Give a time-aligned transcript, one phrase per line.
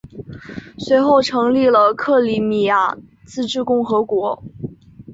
[0.79, 4.43] 随后成立了克里米亚自治共和国。